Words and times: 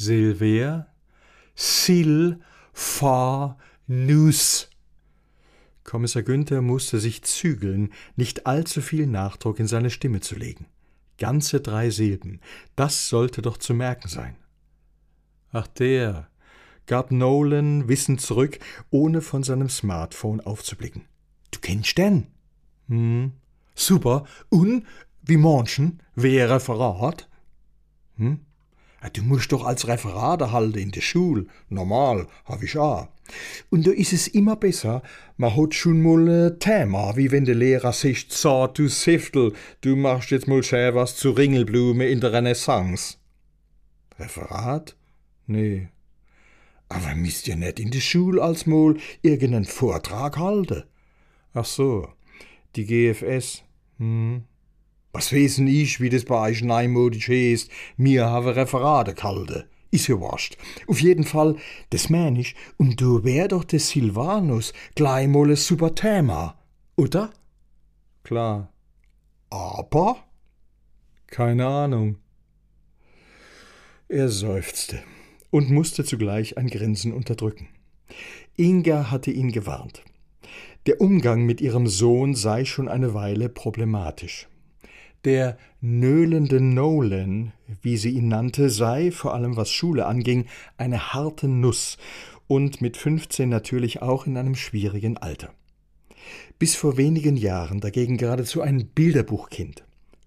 Silver, 0.00 0.86
Sil, 1.60 2.40
Fa, 2.72 3.58
Nus. 3.86 4.70
Kommissar 5.84 6.22
Günther 6.22 6.62
musste 6.62 6.98
sich 6.98 7.22
zügeln, 7.22 7.92
nicht 8.16 8.46
allzu 8.46 8.80
viel 8.80 9.06
Nachdruck 9.06 9.60
in 9.60 9.66
seine 9.66 9.90
Stimme 9.90 10.20
zu 10.20 10.36
legen. 10.36 10.68
Ganze 11.18 11.60
drei 11.60 11.90
Silben, 11.90 12.40
das 12.76 13.10
sollte 13.10 13.42
doch 13.42 13.58
zu 13.58 13.74
merken 13.74 14.08
sein. 14.08 14.36
Ach 15.52 15.66
der, 15.66 16.30
gab 16.86 17.10
Nolan 17.10 17.86
wissend 17.86 18.22
zurück, 18.22 18.58
ohne 18.88 19.20
von 19.20 19.42
seinem 19.42 19.68
Smartphone 19.68 20.40
aufzublicken. 20.40 21.04
Du 21.50 21.58
kennst 21.60 21.98
den? 21.98 22.28
Hm. 22.88 23.32
Super. 23.74 24.24
Und 24.48 24.86
wie 25.20 25.36
manchen? 25.36 26.02
Wer 26.14 26.48
Referat? 26.48 27.28
Hm? 28.16 28.40
Du 29.08 29.22
musst 29.22 29.52
doch 29.52 29.64
als 29.64 29.88
Referat 29.88 30.42
halten 30.52 30.78
in 30.78 30.90
der 30.90 31.00
Schule. 31.00 31.46
Normal, 31.70 32.26
hab 32.44 32.62
ich 32.62 32.76
auch. 32.76 33.08
Und 33.70 33.86
da 33.86 33.92
ist 33.92 34.12
es 34.12 34.28
immer 34.28 34.56
besser, 34.56 35.02
man 35.36 35.56
hat 35.56 35.74
schon 35.74 36.02
mal 36.02 36.28
ein 36.28 36.58
Thema, 36.58 37.16
wie 37.16 37.30
wenn 37.30 37.44
der 37.44 37.54
Lehrer 37.54 37.92
sagt, 37.92 38.32
so, 38.32 38.66
du 38.66 38.88
Siftel, 38.88 39.52
du 39.80 39.96
machst 39.96 40.30
jetzt 40.30 40.48
mal 40.48 40.62
schön 40.62 40.94
was 40.94 41.16
zu 41.16 41.30
Ringelblume 41.30 42.08
in 42.08 42.20
der 42.20 42.32
Renaissance. 42.32 43.16
Referat? 44.18 44.96
Nee. 45.46 45.88
Aber 46.88 47.14
müsst 47.14 47.46
ihr 47.48 47.56
nicht 47.56 47.80
in 47.80 47.90
der 47.90 48.00
Schule 48.00 48.42
als 48.42 48.66
mal 48.66 48.96
irgendeinen 49.22 49.64
Vortrag 49.64 50.36
halten? 50.36 50.84
Ach 51.54 51.64
so, 51.64 52.08
die 52.76 52.84
GFS. 52.84 53.62
Hm. 53.98 54.44
Was 55.12 55.32
wissen 55.32 55.66
ich, 55.66 56.00
wie 56.00 56.08
das 56.08 56.24
bei 56.24 56.50
euch 56.50 56.62
neumodisch 56.62 57.28
heißt? 57.28 57.70
Mir 57.96 58.26
habe 58.26 58.54
Referate 58.54 59.14
gehalten. 59.14 59.64
Ist 59.90 60.06
ja 60.06 60.20
wurscht. 60.20 60.56
Auf 60.86 61.00
jeden 61.00 61.24
Fall, 61.24 61.56
das 61.90 62.10
mein 62.10 62.36
ich, 62.36 62.54
und 62.76 63.00
du 63.00 63.24
wär 63.24 63.48
doch 63.48 63.64
der 63.64 63.80
Silvanus 63.80 64.72
gleich 64.94 65.26
mal 65.26 65.50
ein 65.50 65.56
super 65.56 65.94
Thema, 65.96 66.56
oder? 66.96 67.30
Klar. 68.22 68.72
Aber? 69.50 70.24
Keine 71.26 71.66
Ahnung. 71.66 72.18
Er 74.08 74.28
seufzte 74.28 75.02
und 75.50 75.70
musste 75.70 76.04
zugleich 76.04 76.56
ein 76.56 76.68
Grinsen 76.68 77.12
unterdrücken. 77.12 77.68
Inga 78.56 79.10
hatte 79.10 79.32
ihn 79.32 79.50
gewarnt. 79.50 80.02
Der 80.86 81.00
Umgang 81.00 81.44
mit 81.46 81.60
ihrem 81.60 81.86
Sohn 81.86 82.34
sei 82.34 82.64
schon 82.64 82.88
eine 82.88 83.12
Weile 83.14 83.48
problematisch. 83.48 84.48
Der 85.24 85.58
nöhlende 85.80 86.60
Nolan, 86.60 87.52
wie 87.82 87.96
sie 87.96 88.10
ihn 88.10 88.28
nannte, 88.28 88.70
sei, 88.70 89.10
vor 89.10 89.34
allem 89.34 89.56
was 89.56 89.70
Schule 89.70 90.06
anging, 90.06 90.46
eine 90.78 91.12
harte 91.12 91.46
Nuss 91.46 91.98
und 92.46 92.80
mit 92.80 92.96
15 92.96 93.48
natürlich 93.48 94.02
auch 94.02 94.26
in 94.26 94.36
einem 94.36 94.54
schwierigen 94.54 95.18
Alter. 95.18 95.52
Bis 96.58 96.74
vor 96.74 96.96
wenigen 96.96 97.36
Jahren 97.36 97.80
dagegen 97.80 98.16
geradezu 98.16 98.62
ein 98.62 98.86
Bilderbuchkind. 98.86 99.84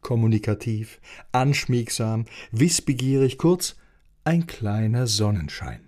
Kommunikativ, 0.00 1.00
anschmiegsam, 1.32 2.26
wissbegierig, 2.52 3.38
kurz 3.38 3.76
ein 4.24 4.46
kleiner 4.46 5.06
Sonnenschein. 5.06 5.86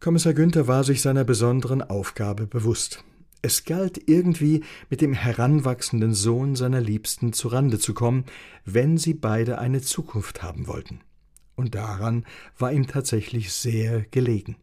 Kommissar 0.00 0.34
Günther 0.34 0.66
war 0.68 0.84
sich 0.84 1.00
seiner 1.00 1.24
besonderen 1.24 1.82
Aufgabe 1.82 2.46
bewusst. 2.46 3.04
Es 3.40 3.64
galt 3.64 4.08
irgendwie 4.08 4.64
mit 4.90 5.00
dem 5.00 5.12
heranwachsenden 5.12 6.12
Sohn 6.12 6.56
seiner 6.56 6.80
Liebsten 6.80 7.32
zu 7.32 7.48
Rande 7.48 7.78
zu 7.78 7.94
kommen, 7.94 8.24
wenn 8.64 8.98
sie 8.98 9.14
beide 9.14 9.58
eine 9.58 9.80
Zukunft 9.80 10.42
haben 10.42 10.66
wollten. 10.66 11.00
Und 11.54 11.74
daran 11.74 12.24
war 12.58 12.72
ihm 12.72 12.86
tatsächlich 12.86 13.52
sehr 13.52 14.02
gelegen. 14.10 14.56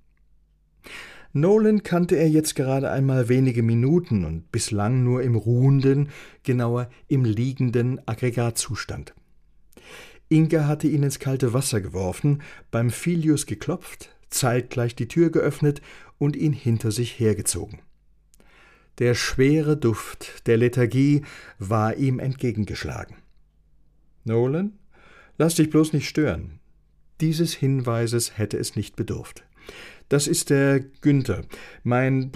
Nolan 1.32 1.84
kannte 1.84 2.16
er 2.16 2.30
jetzt 2.30 2.56
gerade 2.56 2.92
einmal 2.92 3.28
wenige 3.28 3.64
Minuten 3.64 4.24
und 4.24 4.52
bislang 4.52 5.04
nur 5.04 5.22
im 5.22 5.36
ruhenden, 5.36 6.10
genauer 6.44 6.90
im 7.08 7.26
liegenden 7.26 8.06
Aggregatzustand. 8.08 9.14
Inga 10.30 10.68
hatte 10.68 10.88
ihn 10.88 11.04
ins 11.04 11.20
kalte 11.20 11.54
Wasser 11.54 11.82
geworfen, 11.82 12.42
beim 12.72 12.90
Filius 12.90 13.46
geklopft, 13.46 14.16
zeitgleich 14.30 14.96
die 14.96 15.08
Tür 15.08 15.30
geöffnet 15.30 15.82
und 16.18 16.36
ihn 16.36 16.54
hinter 16.54 16.92
sich 16.92 17.20
hergezogen. 17.20 17.80
Der 19.00 19.14
schwere 19.14 19.76
Duft 19.76 20.48
der 20.48 20.58
Lethargie 20.58 21.24
war 21.60 21.96
ihm 21.96 22.20
entgegengeschlagen. 22.20 23.18
Nolan, 24.24 24.74
lass 25.38 25.56
dich 25.56 25.70
bloß 25.70 25.94
nicht 25.94 26.08
stören. 26.08 26.60
Dieses 27.22 27.54
Hinweises 27.54 28.38
hätte 28.38 28.58
es 28.58 28.76
nicht 28.76 28.96
bedurft. 28.96 29.44
Das 30.10 30.28
ist 30.28 30.50
der 30.50 30.80
Günther. 30.80 31.44
Mein. 31.84 32.32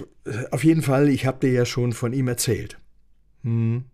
Auf 0.51 0.63
jeden 0.63 0.81
Fall, 0.81 1.09
ich 1.09 1.25
hab 1.25 1.41
dir 1.41 1.51
ja 1.51 1.65
schon 1.65 1.93
von 1.93 2.13
ihm 2.13 2.27
erzählt. 2.27 2.79
Hm. 3.43 3.85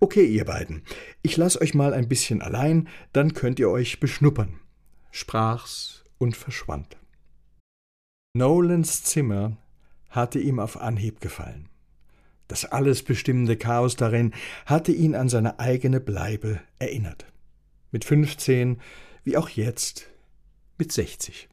Okay, 0.00 0.26
ihr 0.26 0.44
beiden. 0.44 0.82
Ich 1.22 1.36
lass 1.36 1.60
euch 1.60 1.74
mal 1.74 1.94
ein 1.94 2.08
bisschen 2.08 2.42
allein, 2.42 2.88
dann 3.12 3.34
könnt 3.34 3.58
ihr 3.58 3.70
euch 3.70 4.00
beschnuppern. 4.00 4.58
Sprach's 5.10 6.04
und 6.18 6.36
verschwand. 6.36 6.96
Nolans 8.34 9.02
Zimmer 9.04 9.56
hatte 10.08 10.38
ihm 10.38 10.58
auf 10.58 10.80
Anhieb 10.80 11.20
gefallen. 11.20 11.68
Das 12.50 12.64
alles 12.64 13.04
bestimmende 13.04 13.56
Chaos 13.56 13.94
darin 13.94 14.34
hatte 14.66 14.90
ihn 14.90 15.14
an 15.14 15.28
seine 15.28 15.60
eigene 15.60 16.00
Bleibe 16.00 16.60
erinnert. 16.80 17.24
Mit 17.92 18.04
fünfzehn, 18.04 18.80
wie 19.22 19.36
auch 19.36 19.48
jetzt, 19.50 20.08
mit 20.76 20.90
sechzig. 20.90 21.48